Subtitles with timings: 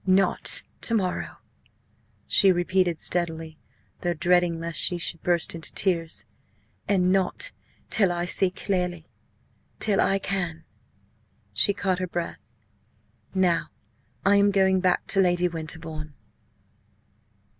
[0.07, 1.35] "Not to morrow,"
[2.25, 3.59] she repeated steadily,
[3.99, 6.25] though dreading lest she should burst into tears,
[6.87, 7.51] "and not
[7.91, 9.05] till I see clearly
[9.77, 10.63] till I can"
[11.53, 12.39] She caught her breath.
[13.35, 13.67] "Now
[14.25, 16.15] I am going back to Lady Winterbourne."